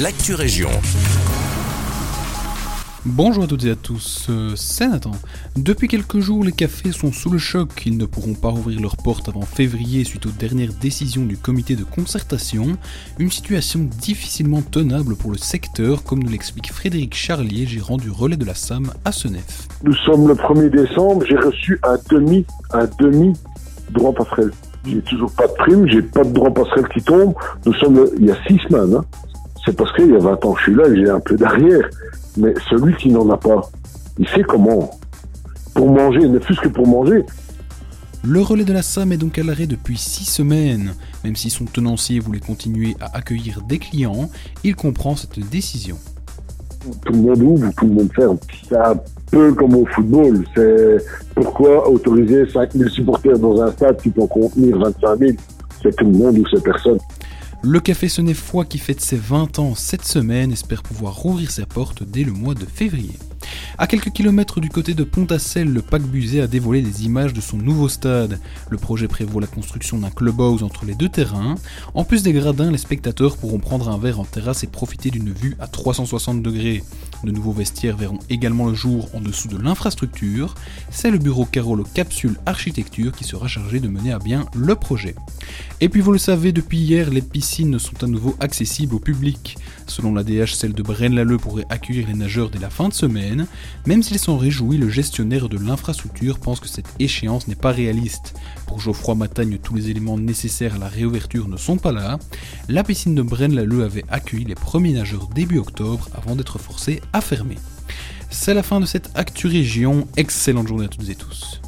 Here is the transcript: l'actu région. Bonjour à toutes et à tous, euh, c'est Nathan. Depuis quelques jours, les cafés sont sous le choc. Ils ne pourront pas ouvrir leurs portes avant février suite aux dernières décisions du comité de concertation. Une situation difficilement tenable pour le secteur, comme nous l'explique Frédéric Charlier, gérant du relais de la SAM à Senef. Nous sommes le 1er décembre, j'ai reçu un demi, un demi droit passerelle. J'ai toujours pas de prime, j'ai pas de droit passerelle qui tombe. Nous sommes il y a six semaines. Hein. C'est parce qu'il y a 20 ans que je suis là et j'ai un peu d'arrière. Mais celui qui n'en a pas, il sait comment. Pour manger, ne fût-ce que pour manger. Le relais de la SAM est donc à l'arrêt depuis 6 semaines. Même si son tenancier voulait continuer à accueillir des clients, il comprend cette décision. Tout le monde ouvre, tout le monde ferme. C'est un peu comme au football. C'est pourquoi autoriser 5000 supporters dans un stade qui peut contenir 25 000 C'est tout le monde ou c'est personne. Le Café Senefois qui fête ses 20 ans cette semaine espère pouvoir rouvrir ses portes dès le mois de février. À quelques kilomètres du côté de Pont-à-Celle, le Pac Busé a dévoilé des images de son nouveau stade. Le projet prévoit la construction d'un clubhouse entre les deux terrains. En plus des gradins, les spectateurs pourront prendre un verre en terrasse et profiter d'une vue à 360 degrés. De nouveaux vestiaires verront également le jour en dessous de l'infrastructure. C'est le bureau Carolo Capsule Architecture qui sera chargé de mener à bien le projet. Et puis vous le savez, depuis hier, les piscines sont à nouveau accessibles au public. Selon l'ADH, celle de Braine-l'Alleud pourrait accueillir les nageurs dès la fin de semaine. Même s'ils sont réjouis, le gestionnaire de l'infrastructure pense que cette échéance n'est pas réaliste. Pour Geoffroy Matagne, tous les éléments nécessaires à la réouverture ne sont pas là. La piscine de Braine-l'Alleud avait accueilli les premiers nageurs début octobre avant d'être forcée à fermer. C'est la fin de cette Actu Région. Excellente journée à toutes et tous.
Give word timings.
l'actu 0.00 0.34
région. 0.34 0.70
Bonjour 3.04 3.44
à 3.44 3.46
toutes 3.46 3.64
et 3.64 3.70
à 3.70 3.76
tous, 3.76 4.26
euh, 4.28 4.52
c'est 4.56 4.88
Nathan. 4.88 5.12
Depuis 5.56 5.88
quelques 5.88 6.18
jours, 6.18 6.42
les 6.42 6.52
cafés 6.52 6.90
sont 6.90 7.12
sous 7.12 7.30
le 7.30 7.38
choc. 7.38 7.68
Ils 7.86 7.96
ne 7.96 8.06
pourront 8.06 8.34
pas 8.34 8.48
ouvrir 8.48 8.80
leurs 8.80 8.96
portes 8.96 9.28
avant 9.28 9.42
février 9.42 10.02
suite 10.02 10.26
aux 10.26 10.30
dernières 10.30 10.72
décisions 10.72 11.24
du 11.24 11.36
comité 11.36 11.76
de 11.76 11.84
concertation. 11.84 12.76
Une 13.20 13.30
situation 13.30 13.80
difficilement 14.00 14.62
tenable 14.62 15.14
pour 15.14 15.30
le 15.30 15.38
secteur, 15.38 16.02
comme 16.02 16.24
nous 16.24 16.30
l'explique 16.30 16.72
Frédéric 16.72 17.14
Charlier, 17.14 17.66
gérant 17.66 17.98
du 17.98 18.10
relais 18.10 18.36
de 18.36 18.44
la 18.44 18.54
SAM 18.54 18.90
à 19.04 19.12
Senef. 19.12 19.68
Nous 19.84 19.94
sommes 19.94 20.26
le 20.26 20.34
1er 20.34 20.70
décembre, 20.70 21.24
j'ai 21.28 21.36
reçu 21.36 21.78
un 21.84 21.98
demi, 22.10 22.44
un 22.72 22.88
demi 22.98 23.34
droit 23.90 24.12
passerelle. 24.12 24.50
J'ai 24.86 25.00
toujours 25.02 25.30
pas 25.32 25.46
de 25.46 25.52
prime, 25.52 25.86
j'ai 25.86 26.02
pas 26.02 26.24
de 26.24 26.32
droit 26.32 26.52
passerelle 26.52 26.88
qui 26.88 27.00
tombe. 27.00 27.34
Nous 27.64 27.74
sommes 27.74 28.08
il 28.18 28.26
y 28.26 28.30
a 28.32 28.36
six 28.48 28.58
semaines. 28.68 28.96
Hein. 28.96 29.04
C'est 29.64 29.76
parce 29.76 29.92
qu'il 29.94 30.10
y 30.10 30.14
a 30.14 30.18
20 30.18 30.44
ans 30.44 30.52
que 30.52 30.58
je 30.58 30.64
suis 30.64 30.74
là 30.74 30.88
et 30.88 30.96
j'ai 30.96 31.10
un 31.10 31.20
peu 31.20 31.36
d'arrière. 31.36 31.88
Mais 32.36 32.52
celui 32.68 32.94
qui 32.96 33.10
n'en 33.10 33.28
a 33.30 33.36
pas, 33.36 33.62
il 34.18 34.28
sait 34.28 34.42
comment. 34.42 34.90
Pour 35.74 35.90
manger, 35.90 36.28
ne 36.28 36.38
fût-ce 36.38 36.60
que 36.60 36.68
pour 36.68 36.86
manger. 36.86 37.24
Le 38.26 38.40
relais 38.40 38.64
de 38.64 38.72
la 38.72 38.82
SAM 38.82 39.12
est 39.12 39.16
donc 39.16 39.38
à 39.38 39.42
l'arrêt 39.42 39.66
depuis 39.66 39.98
6 39.98 40.24
semaines. 40.24 40.94
Même 41.24 41.36
si 41.36 41.50
son 41.50 41.64
tenancier 41.64 42.20
voulait 42.20 42.40
continuer 42.40 42.96
à 43.00 43.16
accueillir 43.16 43.60
des 43.62 43.78
clients, 43.78 44.30
il 44.62 44.74
comprend 44.76 45.14
cette 45.16 45.38
décision. 45.50 45.96
Tout 47.04 47.12
le 47.12 47.18
monde 47.18 47.42
ouvre, 47.42 47.70
tout 47.76 47.86
le 47.86 47.92
monde 47.92 48.10
ferme. 48.14 48.38
C'est 48.68 48.76
un 48.76 48.98
peu 49.30 49.52
comme 49.54 49.74
au 49.74 49.86
football. 49.86 50.44
C'est 50.54 50.98
pourquoi 51.34 51.88
autoriser 51.88 52.46
5000 52.48 52.88
supporters 52.90 53.38
dans 53.38 53.60
un 53.60 53.70
stade 53.72 54.00
qui 54.00 54.10
peut 54.10 54.26
contenir 54.26 54.78
25 54.78 55.18
000 55.18 55.32
C'est 55.82 55.96
tout 55.96 56.06
le 56.06 56.12
monde 56.12 56.38
ou 56.38 56.44
c'est 56.48 56.62
personne. 56.62 56.98
Le 57.66 57.80
Café 57.80 58.10
Senefois 58.10 58.66
qui 58.66 58.76
fête 58.76 59.00
ses 59.00 59.16
20 59.16 59.58
ans 59.58 59.74
cette 59.74 60.04
semaine 60.04 60.52
espère 60.52 60.82
pouvoir 60.82 61.14
rouvrir 61.14 61.50
ses 61.50 61.64
portes 61.64 62.02
dès 62.02 62.22
le 62.22 62.32
mois 62.32 62.52
de 62.52 62.66
février. 62.66 63.18
À 63.78 63.86
quelques 63.86 64.10
kilomètres 64.10 64.60
du 64.60 64.68
côté 64.68 64.92
de 64.92 65.02
Pont-à-Celle, 65.02 65.72
le 65.72 65.80
Pac 65.80 66.02
Busé 66.02 66.42
a 66.42 66.46
dévoilé 66.46 66.82
des 66.82 67.06
images 67.06 67.32
de 67.32 67.40
son 67.40 67.56
nouveau 67.56 67.88
stade. 67.88 68.38
Le 68.68 68.76
projet 68.76 69.08
prévoit 69.08 69.40
la 69.40 69.46
construction 69.46 69.98
d'un 69.98 70.10
clubhouse 70.10 70.62
entre 70.62 70.84
les 70.84 70.94
deux 70.94 71.08
terrains. 71.08 71.54
En 71.94 72.04
plus 72.04 72.22
des 72.22 72.34
gradins, 72.34 72.70
les 72.70 72.78
spectateurs 72.78 73.38
pourront 73.38 73.58
prendre 73.58 73.88
un 73.88 73.98
verre 73.98 74.20
en 74.20 74.24
terrasse 74.24 74.62
et 74.62 74.68
profiter 74.68 75.10
d'une 75.10 75.32
vue 75.32 75.56
à 75.58 75.66
360 75.66 76.42
degrés. 76.42 76.84
De 77.24 77.30
nouveaux 77.30 77.52
vestiaires 77.52 77.96
verront 77.96 78.18
également 78.28 78.66
le 78.66 78.74
jour 78.74 79.08
en 79.14 79.20
dessous 79.20 79.48
de 79.48 79.56
l'infrastructure. 79.56 80.54
C'est 80.90 81.10
le 81.10 81.18
bureau 81.18 81.46
Carolo 81.46 81.84
Capsule 81.94 82.38
Architecture 82.44 83.12
qui 83.12 83.24
sera 83.24 83.48
chargé 83.48 83.80
de 83.80 83.88
mener 83.88 84.12
à 84.12 84.18
bien 84.18 84.44
le 84.54 84.74
projet. 84.74 85.14
Et 85.80 85.88
puis 85.88 86.00
vous 86.00 86.12
le 86.12 86.18
savez, 86.18 86.52
depuis 86.52 86.78
hier, 86.78 87.10
les 87.10 87.20
piscines 87.20 87.78
sont 87.78 88.02
à 88.02 88.06
nouveau 88.06 88.36
accessibles 88.40 88.94
au 88.94 88.98
public. 88.98 89.56
Selon 89.86 90.14
l'ADH, 90.14 90.54
celle 90.54 90.72
de 90.72 90.82
Braine-l'Alleud 90.82 91.40
pourrait 91.40 91.66
accueillir 91.68 92.06
les 92.06 92.14
nageurs 92.14 92.50
dès 92.50 92.58
la 92.58 92.70
fin 92.70 92.88
de 92.88 92.94
semaine. 92.94 93.46
Même 93.86 94.02
s'ils 94.02 94.18
sont 94.18 94.38
réjouis, 94.38 94.78
le 94.78 94.88
gestionnaire 94.88 95.48
de 95.48 95.58
l'infrastructure 95.58 96.38
pense 96.38 96.60
que 96.60 96.68
cette 96.68 96.88
échéance 96.98 97.48
n'est 97.48 97.54
pas 97.54 97.72
réaliste. 97.72 98.34
Pour 98.66 98.80
Geoffroy 98.80 99.14
Matagne, 99.14 99.58
tous 99.62 99.74
les 99.74 99.90
éléments 99.90 100.18
nécessaires 100.18 100.74
à 100.74 100.78
la 100.78 100.88
réouverture 100.88 101.48
ne 101.48 101.56
sont 101.56 101.76
pas 101.76 101.92
là. 101.92 102.18
La 102.68 102.84
piscine 102.84 103.14
de 103.14 103.22
Braine-l'Alleud 103.22 103.82
avait 103.82 104.04
accueilli 104.08 104.44
les 104.44 104.54
premiers 104.54 104.92
nageurs 104.92 105.28
début 105.28 105.58
octobre 105.58 106.08
avant 106.14 106.36
d'être 106.36 106.58
forcée 106.58 107.02
à 107.12 107.20
fermer. 107.20 107.56
C'est 108.30 108.54
la 108.54 108.62
fin 108.62 108.80
de 108.80 108.86
cette 108.86 109.10
Actu 109.14 109.46
Région. 109.46 110.08
Excellente 110.16 110.68
journée 110.68 110.86
à 110.86 110.88
toutes 110.88 111.08
et 111.08 111.14
tous. 111.14 111.60